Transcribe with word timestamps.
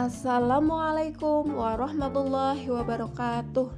Assalamualaikum 0.00 1.60
warahmatullahi 1.60 2.64
wabarakatuh. 2.72 3.68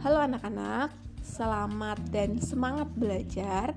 Halo 0.00 0.16
anak-anak, 0.16 0.96
selamat 1.20 2.08
dan 2.08 2.40
semangat 2.40 2.88
belajar. 2.96 3.76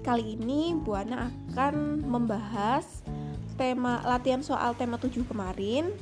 Kali 0.00 0.32
ini 0.32 0.72
Bu 0.72 0.96
Ana 0.96 1.28
akan 1.28 2.00
membahas 2.08 3.04
tema 3.60 4.00
latihan 4.00 4.40
soal 4.40 4.72
tema 4.72 4.96
7 4.96 5.28
kemarin 5.28 5.92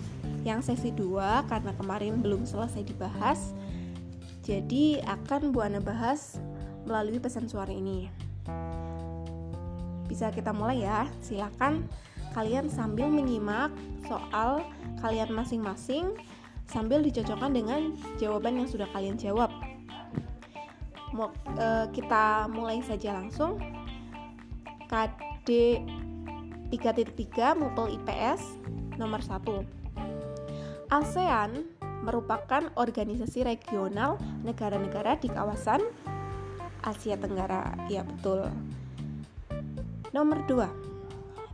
yang 0.46 0.62
sesi 0.62 0.94
2 0.94 1.50
karena 1.50 1.74
kemarin 1.74 2.22
belum 2.22 2.46
selesai 2.46 2.86
dibahas. 2.86 3.50
Jadi 4.46 5.02
akan 5.02 5.50
Bu 5.50 5.66
Ana 5.66 5.82
bahas 5.82 6.38
melalui 6.86 7.18
pesan 7.18 7.50
suara 7.50 7.74
ini. 7.74 8.06
Bisa 10.06 10.30
kita 10.30 10.54
mulai 10.54 10.86
ya. 10.86 11.10
Silakan 11.26 11.90
kalian 12.32 12.70
sambil 12.70 13.10
menyimak 13.10 13.70
soal 14.06 14.62
kalian 15.02 15.30
masing-masing 15.34 16.14
sambil 16.70 17.02
dicocokkan 17.02 17.50
dengan 17.50 17.94
jawaban 18.22 18.62
yang 18.62 18.68
sudah 18.70 18.86
kalian 18.94 19.18
jawab. 19.18 19.50
Eh, 21.58 21.86
kita 21.90 22.46
mulai 22.46 22.78
saja 22.86 23.18
langsung. 23.18 23.58
KD 24.86 25.82
3.3 26.70 27.58
Mupel 27.58 27.98
IPS 27.98 28.42
nomor 28.94 29.18
1. 29.22 29.66
ASEAN 30.90 31.66
merupakan 32.02 32.70
organisasi 32.78 33.46
regional 33.46 34.18
negara-negara 34.42 35.18
di 35.18 35.30
kawasan 35.30 35.82
Asia 36.82 37.18
Tenggara. 37.18 37.74
Ya, 37.90 38.06
betul. 38.06 38.48
Nomor 40.10 40.46
2. 40.46 40.89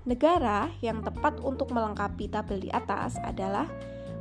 Negara 0.07 0.71
yang 0.87 1.03
tepat 1.03 1.43
untuk 1.43 1.75
melengkapi 1.75 2.31
tabel 2.31 2.63
di 2.63 2.71
atas 2.71 3.19
adalah 3.27 3.67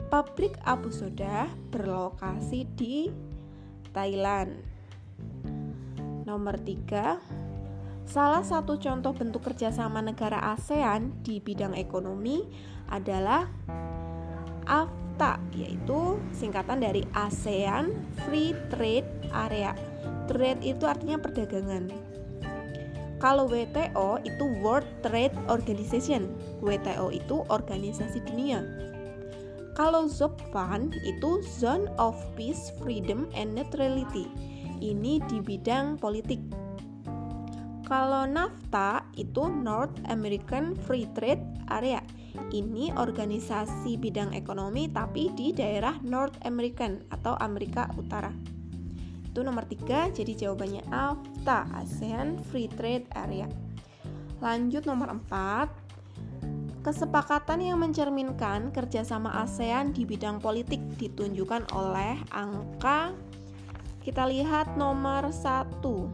pabrik 0.09 0.57
abu 0.65 0.89
soda 0.89 1.45
berlokasi 1.69 2.65
di 2.73 3.13
Thailand. 3.93 4.65
Nomor 6.25 6.57
3, 6.57 7.21
salah 8.09 8.41
satu 8.41 8.81
contoh 8.81 9.13
bentuk 9.13 9.45
kerjasama 9.45 10.01
negara 10.01 10.57
ASEAN 10.57 11.21
di 11.21 11.37
bidang 11.37 11.77
ekonomi 11.77 12.41
adalah 12.89 13.45
AFTA, 14.65 15.37
yaitu 15.53 16.17
singkatan 16.33 16.81
dari 16.81 17.05
ASEAN 17.13 17.93
Free 18.25 18.57
Trade 18.73 19.29
Area. 19.29 19.77
Trade 20.25 20.65
itu 20.65 20.89
artinya 20.89 21.21
perdagangan. 21.21 22.14
Kalau 23.25 23.49
WTO 23.49 24.21
itu 24.21 24.45
World 24.61 24.85
Trade 25.01 25.33
Organization. 25.49 26.29
WTO 26.61 27.09
itu 27.09 27.41
organisasi 27.49 28.21
dunia. 28.21 28.61
Kalau 29.73 30.05
ZOPFAN 30.05 30.93
itu 31.01 31.41
Zone 31.41 31.89
of 31.97 32.13
Peace, 32.37 32.69
Freedom 32.77 33.25
and 33.33 33.57
Neutrality. 33.57 34.29
Ini 34.77 35.25
di 35.25 35.41
bidang 35.41 35.97
politik. 35.97 36.37
Kalau 37.89 38.29
NAFTA 38.29 39.09
itu 39.17 39.49
North 39.49 39.97
American 40.05 40.77
Free 40.85 41.09
Trade 41.17 41.41
Area. 41.73 42.05
Ini 42.53 42.93
organisasi 42.93 43.97
bidang 43.97 44.37
ekonomi 44.37 44.85
tapi 44.93 45.33
di 45.33 45.49
daerah 45.49 45.97
North 46.05 46.37
American 46.45 47.01
atau 47.09 47.33
Amerika 47.41 47.89
Utara 47.97 48.54
itu 49.35 49.43
nomor 49.43 49.67
tiga 49.67 50.07
jadi 50.15 50.47
jawabannya 50.47 50.87
AFTA 50.95 51.67
ASEAN 51.83 52.39
Free 52.47 52.71
Trade 52.71 53.03
Area. 53.19 53.51
Lanjut 54.39 54.87
nomor 54.87 55.11
empat 55.11 55.67
kesepakatan 56.79 57.59
yang 57.59 57.83
mencerminkan 57.83 58.71
kerjasama 58.71 59.43
ASEAN 59.43 59.91
di 59.91 60.07
bidang 60.07 60.39
politik 60.39 60.79
ditunjukkan 60.95 61.67
oleh 61.75 62.15
angka 62.31 63.11
kita 64.07 64.23
lihat 64.23 64.79
nomor 64.79 65.27
satu 65.35 66.07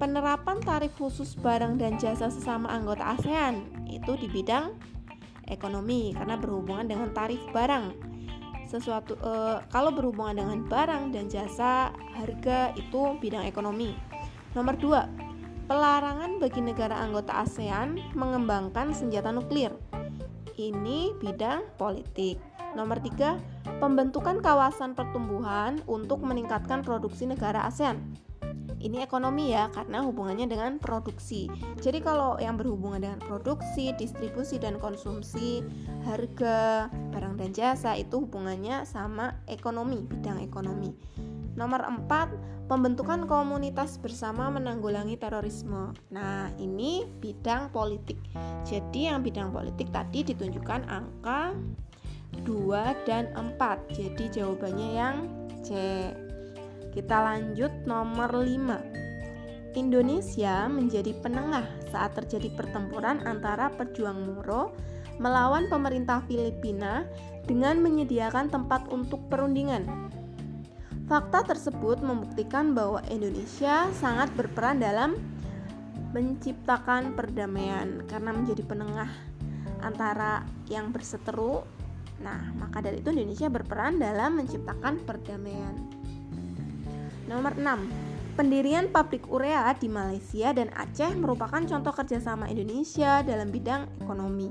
penerapan 0.00 0.64
tarif 0.64 0.96
khusus 0.96 1.36
barang 1.36 1.76
dan 1.76 2.00
jasa 2.00 2.32
sesama 2.32 2.72
anggota 2.72 3.04
ASEAN 3.20 3.84
itu 3.84 4.16
di 4.16 4.32
bidang 4.32 4.72
ekonomi 5.44 6.16
karena 6.16 6.40
berhubungan 6.40 6.88
dengan 6.88 7.12
tarif 7.12 7.44
barang 7.52 8.07
sesuatu 8.68 9.16
e, 9.16 9.32
kalau 9.72 9.90
berhubungan 9.90 10.44
dengan 10.44 10.60
barang 10.68 11.10
dan 11.16 11.26
jasa 11.32 11.90
harga 12.12 12.76
itu 12.76 13.16
bidang 13.18 13.48
ekonomi. 13.48 13.96
Nomor 14.52 14.76
dua, 14.76 15.08
pelarangan 15.66 16.36
bagi 16.36 16.60
negara 16.60 17.00
anggota 17.00 17.40
ASEAN 17.40 17.96
mengembangkan 18.12 18.92
senjata 18.92 19.32
nuklir. 19.32 19.72
Ini 20.60 21.16
bidang 21.16 21.64
politik. 21.80 22.36
Nomor 22.76 23.00
tiga, 23.00 23.40
pembentukan 23.80 24.44
kawasan 24.44 24.92
pertumbuhan 24.92 25.80
untuk 25.88 26.20
meningkatkan 26.20 26.84
produksi 26.84 27.24
negara 27.24 27.64
ASEAN 27.64 28.27
ini 28.78 29.02
ekonomi 29.02 29.50
ya 29.50 29.66
karena 29.74 30.06
hubungannya 30.06 30.46
dengan 30.46 30.78
produksi. 30.78 31.50
Jadi 31.82 31.98
kalau 31.98 32.38
yang 32.38 32.54
berhubungan 32.54 33.02
dengan 33.02 33.20
produksi, 33.22 33.90
distribusi 33.98 34.58
dan 34.62 34.78
konsumsi, 34.78 35.66
harga 36.06 36.86
barang 37.10 37.34
dan 37.38 37.50
jasa 37.50 37.98
itu 37.98 38.22
hubungannya 38.22 38.86
sama 38.86 39.34
ekonomi, 39.50 40.02
bidang 40.06 40.38
ekonomi. 40.42 40.94
Nomor 41.58 41.82
4, 41.82 42.70
pembentukan 42.70 43.26
komunitas 43.26 43.98
bersama 43.98 44.46
menanggulangi 44.46 45.18
terorisme. 45.18 45.90
Nah, 46.14 46.54
ini 46.62 47.02
bidang 47.18 47.74
politik. 47.74 48.22
Jadi 48.62 49.10
yang 49.10 49.26
bidang 49.26 49.50
politik 49.50 49.90
tadi 49.90 50.22
ditunjukkan 50.22 50.86
angka 50.86 51.58
2 52.46 53.08
dan 53.10 53.34
4. 53.34 53.90
Jadi 53.90 54.24
jawabannya 54.38 54.88
yang 54.94 55.16
C. 55.66 55.74
Kita 56.92 57.20
lanjut 57.20 57.70
nomor 57.84 58.32
5. 58.32 59.76
Indonesia 59.76 60.66
menjadi 60.66 61.12
penengah 61.20 61.68
saat 61.92 62.16
terjadi 62.16 62.50
pertempuran 62.56 63.22
antara 63.28 63.70
pejuang 63.70 64.24
Moro 64.24 64.72
melawan 65.20 65.68
pemerintah 65.68 66.24
Filipina 66.24 67.04
dengan 67.44 67.82
menyediakan 67.84 68.48
tempat 68.48 68.88
untuk 68.88 69.20
perundingan. 69.28 69.84
Fakta 71.08 71.44
tersebut 71.44 72.04
membuktikan 72.04 72.76
bahwa 72.76 73.00
Indonesia 73.08 73.88
sangat 73.96 74.28
berperan 74.36 74.80
dalam 74.80 75.16
menciptakan 76.12 77.16
perdamaian 77.16 78.04
karena 78.08 78.32
menjadi 78.32 78.64
penengah 78.64 79.08
antara 79.80 80.44
yang 80.68 80.92
berseteru. 80.92 81.64
Nah, 82.20 82.52
maka 82.56 82.84
dari 82.84 83.00
itu 83.00 83.08
Indonesia 83.14 83.48
berperan 83.48 83.96
dalam 84.00 84.36
menciptakan 84.36 85.00
perdamaian. 85.04 85.97
Nomor 87.28 87.52
6. 87.60 88.40
Pendirian 88.40 88.88
pabrik 88.88 89.28
urea 89.28 89.68
di 89.76 89.84
Malaysia 89.92 90.48
dan 90.56 90.72
Aceh 90.72 91.12
merupakan 91.12 91.60
contoh 91.60 91.92
kerjasama 91.92 92.48
Indonesia 92.48 93.20
dalam 93.20 93.52
bidang 93.52 93.84
ekonomi. 94.00 94.48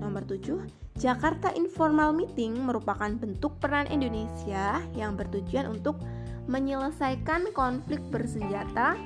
Nomor 0.00 0.24
7. 0.24 0.64
Jakarta 0.96 1.52
Informal 1.52 2.16
Meeting 2.16 2.56
merupakan 2.56 3.12
bentuk 3.12 3.60
peran 3.60 3.84
Indonesia 3.92 4.80
yang 4.96 5.12
bertujuan 5.12 5.68
untuk 5.68 6.00
menyelesaikan 6.48 7.52
konflik 7.52 8.00
bersenjata 8.08 8.96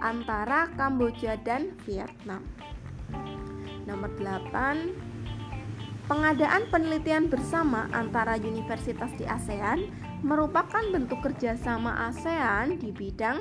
antara 0.00 0.72
Kamboja 0.80 1.36
dan 1.44 1.76
Vietnam. 1.84 2.40
Nomor 3.84 4.08
8. 4.16 5.11
Pengadaan 6.12 6.68
penelitian 6.68 7.32
bersama 7.32 7.88
antara 7.96 8.36
universitas 8.36 9.08
di 9.16 9.24
ASEAN 9.24 9.88
merupakan 10.20 10.84
bentuk 10.92 11.24
kerjasama 11.24 12.12
ASEAN 12.12 12.76
di 12.76 12.92
bidang 12.92 13.40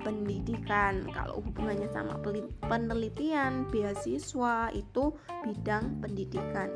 pendidikan. 0.00 1.04
Kalau 1.12 1.44
hubungannya 1.44 1.84
sama 1.92 2.16
penelitian, 2.64 3.68
beasiswa 3.68 4.72
itu 4.72 5.12
bidang 5.44 6.00
pendidikan. 6.00 6.72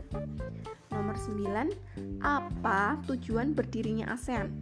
Nomor 0.93 1.17
9, 1.17 1.73
apa 2.21 3.01
tujuan 3.09 3.57
berdirinya 3.57 4.13
ASEAN? 4.13 4.61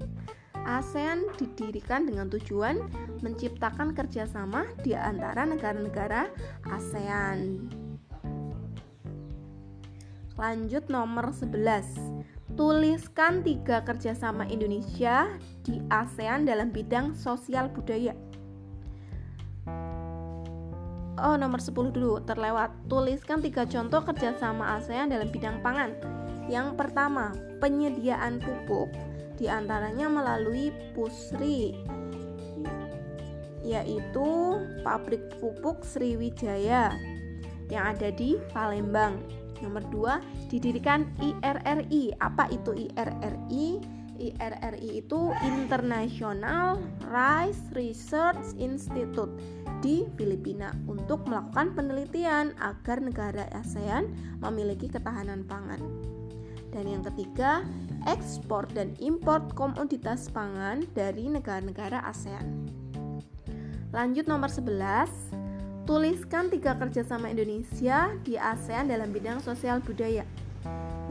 ASEAN 0.63 1.27
didirikan 1.43 2.07
dengan 2.07 2.31
tujuan 2.31 2.87
menciptakan 3.19 3.99
kerjasama 3.99 4.63
di 4.87 4.95
antara 4.95 5.43
negara-negara 5.43 6.31
ASEAN. 6.71 7.83
Lanjut 10.37 10.93
nomor 10.93 11.33
11 11.33 12.21
Tuliskan 12.61 13.41
tiga 13.41 13.81
kerjasama 13.89 14.45
Indonesia 14.53 15.33
di 15.65 15.81
ASEAN 15.89 16.45
dalam 16.45 16.73
bidang 16.73 17.17
sosial 17.17 17.73
budaya. 17.73 18.13
Oh, 21.17 21.41
nomor 21.41 21.61
10 21.61 21.93
dulu, 21.93 22.21
terlewat. 22.25 22.69
Tuliskan 22.85 23.41
tiga 23.41 23.65
contoh 23.65 24.05
kerjasama 24.05 24.77
ASEAN 24.77 25.09
dalam 25.09 25.33
bidang 25.33 25.65
pangan. 25.65 25.97
Yang 26.53 26.77
pertama, 26.77 27.33
penyediaan 27.61 28.37
pupuk, 28.41 28.93
di 29.41 29.49
antaranya 29.49 30.09
melalui 30.09 30.69
PUSRI, 30.93 31.77
yaitu 33.65 34.29
pabrik 34.85 35.25
pupuk 35.41 35.81
Sriwijaya 35.81 36.93
yang 37.73 37.85
ada 37.97 38.13
di 38.13 38.37
Palembang. 38.53 39.46
Nomor 39.65 39.85
dua, 39.89 40.15
didirikan 40.53 41.09
IRRI. 41.21 42.17
Apa 42.21 42.49
itu 42.53 42.75
IRRI? 42.75 43.81
IRRI 44.17 45.05
itu 45.05 45.29
International 45.45 46.81
Rice 47.13 47.61
Research 47.77 48.57
Institute 48.57 49.29
di 49.85 50.09
Filipina 50.17 50.73
untuk 50.89 51.29
melakukan 51.29 51.77
penelitian 51.77 52.57
agar 52.65 52.97
negara 53.05 53.45
ASEAN 53.53 54.09
memiliki 54.41 54.89
ketahanan 54.89 55.45
pangan. 55.45 55.81
Dan 56.73 56.89
yang 56.93 57.05
ketiga, 57.05 57.65
ekspor 58.09 58.69
dan 58.73 58.93
impor 59.01 59.45
komoditas 59.53 60.29
pangan 60.33 60.85
dari 60.97 61.29
negara-negara 61.29 62.05
ASEAN. 62.05 62.69
Lanjut 63.95 64.29
nomor 64.29 64.53
11, 64.53 65.46
tuliskan 65.87 66.51
tiga 66.51 66.75
kerjasama 66.75 67.31
Indonesia 67.31 68.11
di 68.27 68.35
ASEAN 68.35 68.91
dalam 68.91 69.15
bidang 69.15 69.39
sosial 69.39 69.79
budaya 69.79 70.27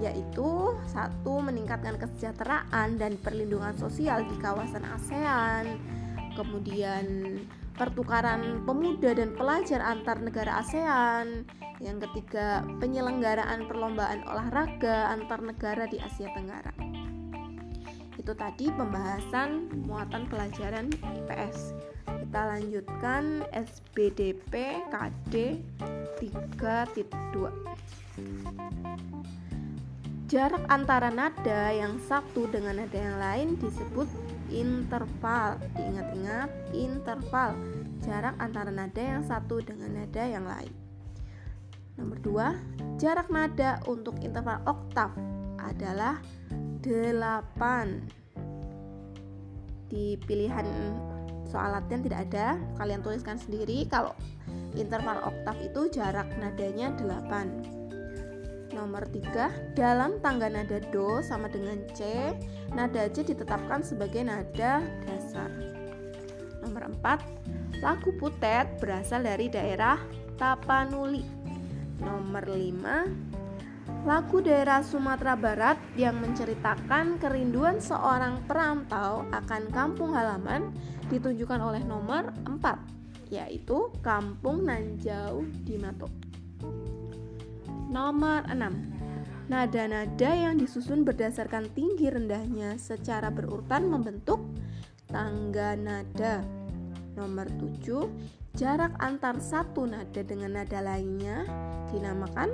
yaitu 0.03 0.75
satu 0.91 1.39
meningkatkan 1.39 1.95
kesejahteraan 1.95 2.99
dan 2.99 3.15
perlindungan 3.23 3.71
sosial 3.79 4.27
di 4.27 4.35
kawasan 4.43 4.83
ASEAN, 4.83 5.79
kemudian 6.35 7.39
pertukaran 7.79 8.67
pemuda 8.67 9.15
dan 9.15 9.31
pelajar 9.39 9.79
antar 9.79 10.19
negara 10.19 10.59
ASEAN, 10.59 11.47
yang 11.79 12.03
ketiga 12.03 12.67
penyelenggaraan 12.83 13.71
perlombaan 13.71 14.27
olahraga 14.27 15.15
antar 15.15 15.39
negara 15.39 15.87
di 15.87 15.95
Asia 16.03 16.27
Tenggara. 16.35 16.75
Itu 18.19 18.35
tadi 18.35 18.67
pembahasan 18.75 19.71
muatan 19.87 20.27
pelajaran 20.27 20.91
IPS. 20.91 21.94
Kita 22.05 22.41
lanjutkan 22.53 23.43
SBDP 23.51 24.85
KD 24.93 25.59
3.2. 26.21 27.49
Jarak 30.25 30.65
antara 30.73 31.13
nada 31.13 31.69
yang 31.69 32.01
satu 32.09 32.49
dengan 32.49 32.81
nada 32.81 32.97
yang 32.97 33.17
lain 33.21 33.47
disebut 33.61 34.09
interval. 34.49 35.61
Ingat-ingat, 35.77 36.49
interval. 36.73 37.53
Jarak 38.01 38.33
antara 38.41 38.73
nada 38.73 39.01
yang 39.01 39.21
satu 39.21 39.61
dengan 39.61 39.93
nada 40.01 40.23
yang 40.25 40.49
lain. 40.49 40.73
Nomor 41.95 42.17
dua, 42.19 42.47
jarak 42.99 43.31
nada 43.31 43.79
untuk 43.87 44.19
interval 44.19 44.59
oktav 44.67 45.15
adalah 45.61 46.19
8. 46.83 46.83
Di 49.87 50.19
pilihan 50.27 50.67
soal 51.55 51.71
latihan 51.71 52.03
tidak 52.03 52.19
ada, 52.27 52.59
kalian 52.75 52.99
tuliskan 52.99 53.39
sendiri 53.39 53.87
kalau 53.87 54.11
interval 54.75 55.23
oktav 55.23 55.55
itu 55.63 55.87
jarak 55.87 56.27
nadanya 56.35 56.91
8. 56.99 58.75
Nomor 58.75 59.07
3, 59.07 59.71
dalam 59.71 60.19
tangga 60.19 60.51
nada 60.51 60.83
do 60.91 61.23
sama 61.23 61.47
dengan 61.47 61.79
C, 61.95 62.35
nada 62.75 63.07
C 63.07 63.23
ditetapkan 63.23 63.79
sebagai 63.79 64.27
nada 64.27 64.83
dasar. 65.07 65.47
Nomor 66.59 66.91
4, 66.99 67.79
lagu 67.79 68.11
Putet 68.19 68.75
berasal 68.83 69.23
dari 69.23 69.47
daerah 69.47 69.95
Tapanuli. 70.35 71.23
Nomor 72.03 72.51
5, 72.51 74.03
lagu 74.03 74.43
daerah 74.43 74.83
Sumatera 74.83 75.39
Barat 75.39 75.79
yang 75.95 76.19
menceritakan 76.19 77.15
kerinduan 77.15 77.79
seorang 77.79 78.43
perantau 78.43 79.23
akan 79.31 79.71
kampung 79.71 80.11
halaman 80.11 80.75
ditunjukkan 81.09 81.59
oleh 81.61 81.81
nomor 81.85 82.33
4, 82.45 83.31
yaitu 83.33 83.93
Kampung 84.01 84.65
Nanjau 84.65 85.45
di 85.65 85.77
Matok. 85.77 86.11
Nomor 87.89 88.49
6. 88.49 88.95
Nada-nada 89.45 90.29
yang 90.33 90.57
disusun 90.57 91.05
berdasarkan 91.05 91.69
tinggi 91.77 92.09
rendahnya 92.09 92.81
secara 92.81 93.29
berurutan 93.29 93.85
membentuk 93.85 94.41
tangga 95.05 95.77
nada. 95.77 96.41
Nomor 97.13 97.47
7. 97.61 98.09
Jarak 98.57 98.97
antar 98.97 99.37
satu 99.37 99.85
nada 99.85 100.25
dengan 100.25 100.57
nada 100.57 100.81
lainnya 100.81 101.45
dinamakan 101.93 102.49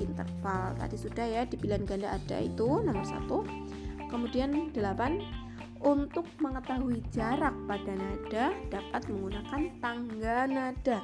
interval. 0.00 0.72
Tadi 0.80 0.96
sudah 0.96 1.26
ya 1.28 1.42
di 1.44 1.60
pilihan 1.60 1.84
ganda 1.84 2.16
ada 2.16 2.40
itu 2.40 2.80
nomor 2.80 3.04
1. 3.04 4.08
Kemudian 4.08 4.72
8. 4.72 5.49
Untuk 5.80 6.28
mengetahui 6.44 7.00
jarak 7.08 7.56
pada 7.64 7.92
nada 7.96 8.52
dapat 8.68 9.00
menggunakan 9.08 9.62
tangga 9.80 10.38
nada. 10.44 10.98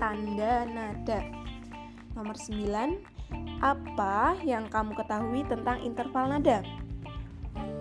Tanda 0.00 0.54
nada. 0.64 1.18
Nomor 2.16 2.40
9, 2.40 3.60
apa 3.60 4.40
yang 4.48 4.64
kamu 4.72 4.96
ketahui 4.96 5.44
tentang 5.44 5.76
interval 5.84 6.32
nada? 6.32 6.64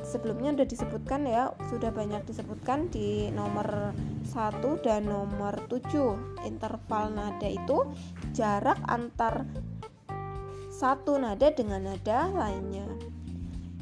Sebelumnya 0.03 0.51
sudah 0.51 0.67
disebutkan 0.67 1.21
ya, 1.23 1.55
sudah 1.71 1.95
banyak 1.95 2.27
disebutkan 2.27 2.91
di 2.91 3.31
nomor 3.31 3.95
1 4.27 4.83
dan 4.83 5.07
nomor 5.07 5.63
7. 5.71 6.43
Interval 6.43 7.15
nada 7.15 7.47
itu 7.47 7.87
jarak 8.35 8.83
antar 8.91 9.47
satu 10.75 11.15
nada 11.15 11.47
dengan 11.55 11.87
nada 11.87 12.27
lainnya. 12.35 13.12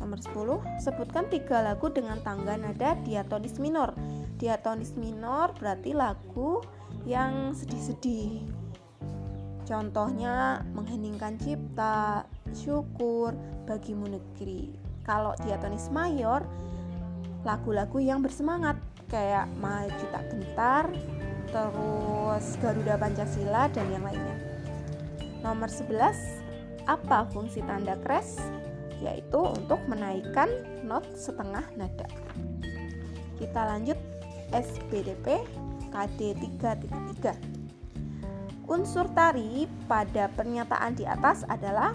Nomor 0.02 0.18
10, 0.18 0.82
sebutkan 0.82 1.30
tiga 1.30 1.62
lagu 1.62 1.94
dengan 1.94 2.18
tangga 2.26 2.58
nada 2.58 2.98
diatonis 3.06 3.62
minor. 3.62 3.94
Diatonis 4.42 4.98
minor 4.98 5.54
berarti 5.62 5.94
lagu 5.94 6.66
yang 7.06 7.54
sedih-sedih 7.54 8.62
Contohnya 9.72 10.66
mengheningkan 10.76 11.40
cipta, 11.40 12.28
syukur, 12.52 13.32
bagimu 13.64 14.10
negeri. 14.10 14.74
Kalau 15.08 15.32
diatonis 15.40 15.88
mayor, 15.94 16.44
lagu-lagu 17.48 18.04
yang 18.04 18.20
bersemangat 18.20 18.76
kayak 19.08 19.48
maju 19.64 20.06
tak 20.12 20.28
gentar, 20.28 20.86
terus 21.56 22.46
Garuda 22.60 23.00
Pancasila 23.00 23.72
dan 23.72 23.88
yang 23.96 24.04
lainnya. 24.04 24.38
Nomor 25.40 25.72
11, 25.72 26.20
apa 26.84 27.32
fungsi 27.32 27.64
tanda 27.64 27.96
kres? 28.02 28.44
Yaitu 29.02 29.42
untuk 29.42 29.82
menaikkan 29.90 30.48
not 30.86 31.04
setengah 31.18 31.66
nada. 31.74 32.06
Kita 33.42 33.66
lanjut 33.66 33.98
SPDP 34.54 35.42
KD 35.90 36.38
3.3. 36.62 37.62
Unsur 38.72 39.10
tari 39.12 39.68
pada 39.90 40.32
pernyataan 40.32 40.96
di 40.96 41.04
atas 41.04 41.44
adalah 41.50 41.92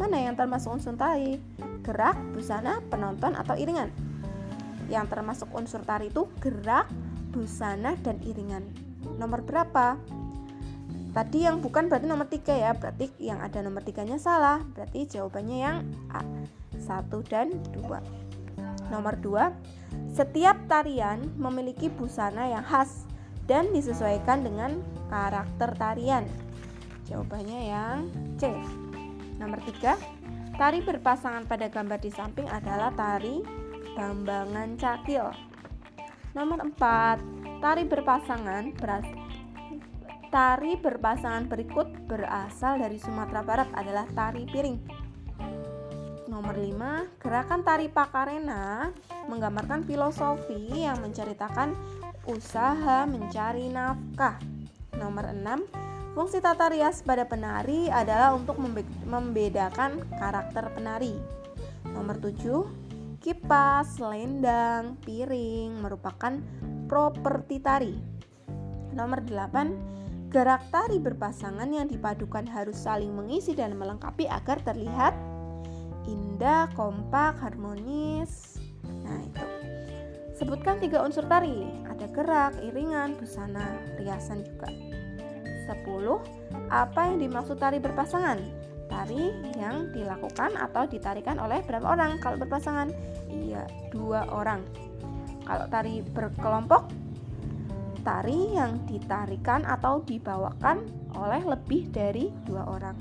mana 0.00 0.16
yang 0.18 0.34
termasuk 0.34 0.72
unsur 0.74 0.96
tari? 0.96 1.36
Gerak, 1.84 2.16
busana, 2.32 2.80
penonton, 2.88 3.36
atau 3.36 3.52
iringan? 3.54 3.92
Yang 4.88 5.06
termasuk 5.12 5.48
unsur 5.52 5.84
tari 5.84 6.08
itu 6.08 6.24
gerak, 6.40 6.88
busana, 7.30 7.92
dan 8.00 8.16
iringan. 8.24 8.64
Nomor 9.20 9.44
berapa? 9.44 10.00
Tadi 11.14 11.46
yang 11.46 11.62
bukan 11.62 11.86
berarti 11.86 12.10
nomor 12.10 12.26
tiga 12.26 12.58
ya, 12.58 12.74
berarti 12.74 13.06
yang 13.22 13.38
ada 13.38 13.62
nomor 13.62 13.86
tiganya 13.86 14.18
salah. 14.18 14.58
Berarti 14.74 15.06
jawabannya 15.06 15.56
yang 15.62 15.76
A, 16.10 16.26
satu 16.74 17.22
dan 17.22 17.54
dua. 17.70 18.02
Nomor 18.90 19.14
dua, 19.22 19.54
setiap 20.10 20.58
tarian 20.66 21.22
memiliki 21.38 21.86
busana 21.86 22.50
yang 22.50 22.66
khas 22.66 23.06
dan 23.46 23.70
disesuaikan 23.70 24.42
dengan 24.42 24.82
karakter 25.06 25.70
tarian. 25.78 26.26
Jawabannya 27.06 27.60
yang 27.70 27.98
C. 28.40 28.50
Nomor 29.38 29.60
3, 29.60 30.56
tari 30.56 30.80
berpasangan 30.80 31.44
pada 31.44 31.68
gambar 31.68 32.00
di 32.00 32.10
samping 32.10 32.48
adalah 32.48 32.90
tari 32.96 33.44
Bambangan 33.94 34.74
Cakil. 34.80 35.30
Nomor 36.34 36.66
4, 36.74 37.62
tari 37.62 37.84
berpasangan 37.86 38.74
beras 38.74 39.06
Tari 40.34 40.74
berpasangan 40.74 41.46
berikut 41.46 42.10
berasal 42.10 42.82
dari 42.82 42.98
Sumatera 42.98 43.46
Barat 43.46 43.70
adalah 43.70 44.02
tari 44.18 44.42
piring. 44.42 44.82
Nomor 46.26 46.58
5, 46.58 47.22
gerakan 47.22 47.62
tari 47.62 47.86
Pakarena 47.86 48.90
menggambarkan 49.30 49.86
filosofi 49.86 50.90
yang 50.90 50.98
menceritakan 51.06 51.78
usaha 52.26 53.06
mencari 53.06 53.70
nafkah. 53.70 54.42
Nomor 54.98 55.30
6, 55.30 55.70
fungsi 56.18 56.42
tata 56.42 56.66
rias 56.66 57.06
pada 57.06 57.30
penari 57.30 57.86
adalah 57.86 58.34
untuk 58.34 58.58
membedakan 59.06 60.02
karakter 60.18 60.66
penari. 60.74 61.14
Nomor 61.94 62.18
7, 62.18 63.22
kipas, 63.22 64.02
selendang, 64.02 64.98
piring 64.98 65.78
merupakan 65.78 66.34
properti 66.90 67.62
tari. 67.62 67.94
Nomor 68.98 69.22
8, 69.22 69.94
gerak 70.34 70.66
tari 70.74 70.98
berpasangan 70.98 71.70
yang 71.70 71.86
dipadukan 71.86 72.42
harus 72.50 72.74
saling 72.74 73.14
mengisi 73.14 73.54
dan 73.54 73.78
melengkapi 73.78 74.26
agar 74.26 74.58
terlihat 74.66 75.14
indah, 76.10 76.66
kompak, 76.74 77.38
harmonis. 77.38 78.58
Nah, 78.82 79.22
itu. 79.22 79.46
Sebutkan 80.34 80.82
tiga 80.82 81.06
unsur 81.06 81.22
tari, 81.30 81.70
ada 81.86 82.10
gerak, 82.10 82.58
iringan, 82.66 83.14
busana, 83.14 83.78
riasan 83.94 84.42
juga. 84.42 84.66
10. 85.70 86.18
Apa 86.66 87.14
yang 87.14 87.22
dimaksud 87.22 87.62
tari 87.62 87.78
berpasangan? 87.78 88.42
Tari 88.90 89.54
yang 89.54 89.94
dilakukan 89.94 90.58
atau 90.58 90.90
ditarikan 90.90 91.38
oleh 91.38 91.62
berapa 91.62 91.94
orang? 91.94 92.18
Kalau 92.18 92.42
berpasangan, 92.42 92.90
iya 93.30 93.70
dua 93.94 94.26
orang. 94.34 94.66
Kalau 95.46 95.70
tari 95.70 96.02
berkelompok, 96.02 97.03
tari 98.04 98.52
yang 98.54 98.84
ditarikan 98.86 99.64
atau 99.64 100.04
dibawakan 100.04 100.84
oleh 101.16 101.42
lebih 101.42 101.88
dari 101.88 102.28
dua 102.44 102.68
orang. 102.68 102.94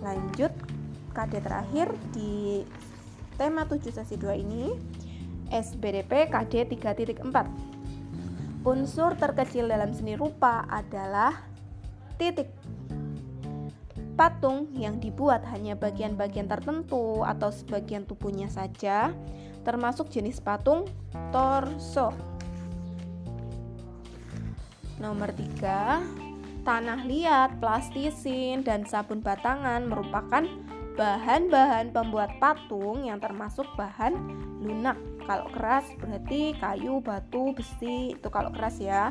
Lanjut 0.00 0.54
KD 1.10 1.42
terakhir 1.42 1.90
di 2.14 2.62
tema 3.34 3.66
7 3.66 3.90
sesi 3.90 4.14
2 4.14 4.42
ini 4.46 4.70
SBDP 5.50 6.30
KD 6.30 6.70
3.4 6.78 8.64
Unsur 8.64 9.12
terkecil 9.18 9.68
dalam 9.68 9.92
seni 9.92 10.16
rupa 10.16 10.64
adalah 10.70 11.36
titik 12.16 12.48
Patung 14.14 14.70
yang 14.78 15.02
dibuat 15.02 15.42
hanya 15.50 15.74
bagian-bagian 15.74 16.46
tertentu 16.46 17.26
atau 17.26 17.50
sebagian 17.50 18.06
tubuhnya 18.06 18.46
saja, 18.46 19.10
termasuk 19.66 20.06
jenis 20.06 20.38
patung 20.38 20.86
torso. 21.34 22.14
Nomor 25.02 25.34
3, 25.34 26.62
tanah 26.62 27.00
liat, 27.04 27.58
plastisin, 27.58 28.62
dan 28.62 28.86
sabun 28.86 29.20
batangan 29.20 29.86
merupakan 29.86 30.46
bahan-bahan 30.94 31.90
pembuat 31.90 32.30
patung 32.38 33.02
yang 33.06 33.18
termasuk 33.18 33.66
bahan 33.74 34.14
lunak. 34.62 34.94
Kalau 35.24 35.50
keras 35.50 35.88
berarti 35.98 36.54
kayu, 36.56 37.02
batu, 37.02 37.50
besi, 37.56 38.14
itu 38.14 38.28
kalau 38.30 38.54
keras 38.54 38.78
ya. 38.78 39.10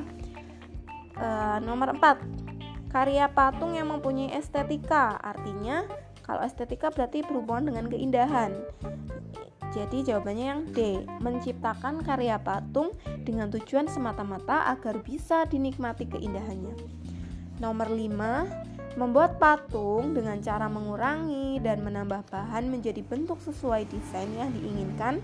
E, 1.20 1.28
nomor 1.66 2.00
4, 2.00 2.54
Karya 2.94 3.26
patung 3.26 3.74
yang 3.74 3.90
mempunyai 3.90 4.38
estetika, 4.38 5.18
artinya 5.18 5.82
kalau 6.22 6.46
estetika 6.46 6.94
berarti 6.94 7.26
berhubungan 7.26 7.74
dengan 7.74 7.90
keindahan. 7.90 8.54
Jadi 9.74 10.06
jawabannya 10.06 10.46
yang 10.46 10.62
D, 10.70 11.02
menciptakan 11.18 12.06
karya 12.06 12.38
patung 12.38 12.94
dengan 13.24 13.50
tujuan 13.50 13.88
semata-mata 13.88 14.68
agar 14.70 15.00
bisa 15.00 15.48
dinikmati 15.48 16.06
keindahannya. 16.06 16.76
Nomor 17.64 17.90
5, 17.90 19.00
membuat 19.00 19.42
patung 19.42 20.14
dengan 20.14 20.38
cara 20.44 20.70
mengurangi 20.70 21.58
dan 21.64 21.82
menambah 21.82 22.30
bahan 22.30 22.70
menjadi 22.70 23.02
bentuk 23.02 23.42
sesuai 23.42 23.90
desain 23.90 24.30
yang 24.38 24.54
diinginkan 24.54 25.18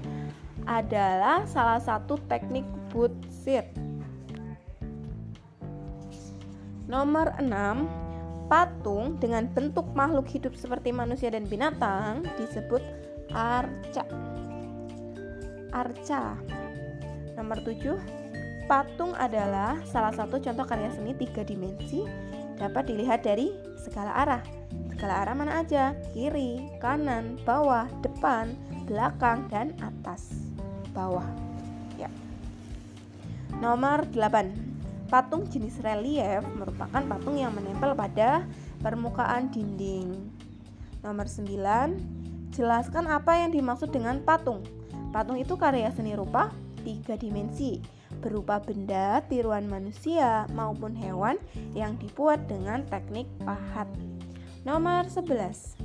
adalah 0.65 1.45
salah 1.45 1.77
satu 1.77 2.17
teknik 2.25 2.65
Bootsir. 2.89 3.67
Nomor 6.89 7.37
6, 7.37 8.49
patung 8.49 9.21
dengan 9.21 9.45
bentuk 9.45 9.85
makhluk 9.93 10.25
hidup 10.25 10.57
seperti 10.57 10.89
manusia 10.89 11.29
dan 11.29 11.45
binatang 11.45 12.25
disebut 12.41 12.81
arca. 13.29 14.03
Arca. 15.69 16.33
Nomor 17.39 17.63
7, 17.63 17.95
patung 18.67 19.15
adalah 19.15 19.79
salah 19.87 20.11
satu 20.11 20.43
contoh 20.43 20.67
karya 20.67 20.91
seni 20.91 21.15
tiga 21.15 21.47
dimensi 21.47 22.03
dapat 22.59 22.91
dilihat 22.91 23.23
dari 23.23 23.55
segala 23.79 24.11
arah. 24.11 24.43
Segala 24.91 25.23
arah 25.23 25.31
mana 25.39 25.63
aja? 25.63 25.95
Kiri, 26.11 26.67
kanan, 26.83 27.39
bawah, 27.47 27.87
depan, 28.03 28.59
belakang, 28.83 29.47
dan 29.47 29.71
atas. 29.79 30.51
Bawah. 30.91 31.23
Ya. 31.95 32.11
Nomor 33.63 34.03
8 34.11 35.07
Patung 35.07 35.47
jenis 35.47 35.79
relief 35.81 36.43
merupakan 36.53 37.01
patung 37.01 37.39
yang 37.39 37.55
menempel 37.55 37.95
pada 37.95 38.43
permukaan 38.83 39.47
dinding. 39.47 40.11
Nomor 41.01 41.25
9, 41.25 42.51
jelaskan 42.51 43.07
apa 43.07 43.39
yang 43.41 43.55
dimaksud 43.55 43.95
dengan 43.95 44.19
patung. 44.27 44.61
Patung 45.09 45.39
itu 45.39 45.55
karya 45.57 45.89
seni 45.95 46.13
rupa 46.13 46.53
tiga 46.81 47.19
dimensi, 47.19 47.79
berupa 48.23 48.59
benda, 48.59 49.21
tiruan 49.27 49.67
manusia 49.69 50.47
maupun 50.53 50.95
hewan 50.95 51.35
yang 51.75 51.95
dibuat 51.99 52.45
dengan 52.49 52.83
teknik 52.87 53.29
pahat. 53.43 53.87
Nomor 54.63 55.07
11, 55.07 55.79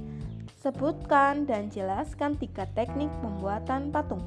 sebutkan 0.59 1.47
dan 1.47 1.71
jelaskan 1.71 2.35
tiga 2.39 2.67
teknik 2.73 3.09
pembuatan 3.21 3.95
patung. 3.95 4.23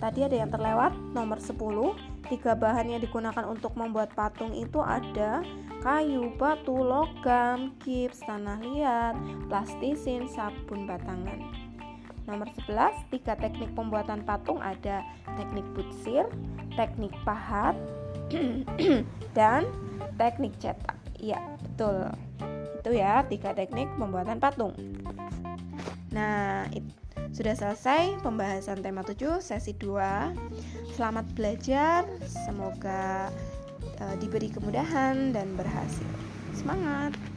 Tadi 0.00 0.24
ada 0.24 0.36
yang 0.38 0.48
terlewat, 0.48 0.94
nomor 1.12 1.42
10 1.42 2.10
Tiga 2.30 2.54
bahan 2.54 2.94
yang 2.94 3.02
digunakan 3.02 3.42
untuk 3.42 3.74
membuat 3.74 4.14
patung 4.14 4.54
itu 4.54 4.78
ada 4.78 5.42
kayu, 5.82 6.30
batu, 6.38 6.78
logam, 6.78 7.74
gips, 7.82 8.22
tanah 8.22 8.62
liat, 8.62 9.18
plastisin, 9.50 10.30
sabun 10.30 10.86
batangan. 10.86 11.59
Nomor 12.30 12.46
11, 12.62 13.10
tiga 13.10 13.34
teknik 13.34 13.74
pembuatan 13.74 14.22
patung 14.22 14.62
ada 14.62 15.02
teknik 15.34 15.66
butsir, 15.74 16.30
teknik 16.78 17.10
pahat, 17.26 17.74
dan 19.38 19.66
teknik 20.14 20.54
cetak. 20.62 20.94
Iya, 21.18 21.42
betul. 21.58 22.06
Itu 22.80 22.90
ya, 22.94 23.26
tiga 23.26 23.50
teknik 23.50 23.90
pembuatan 23.98 24.38
patung. 24.38 24.72
Nah, 26.14 26.70
itu 26.70 26.90
sudah 27.30 27.54
selesai 27.54 28.18
pembahasan 28.26 28.82
tema 28.82 29.06
7 29.06 29.38
sesi 29.38 29.74
2. 29.78 30.98
Selamat 30.98 31.26
belajar, 31.34 32.02
semoga 32.26 33.30
uh, 34.02 34.14
diberi 34.18 34.50
kemudahan 34.50 35.30
dan 35.30 35.54
berhasil. 35.54 36.10
Semangat! 36.54 37.29